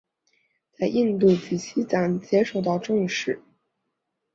[0.71, 3.39] 在印度及西藏皆受到重视。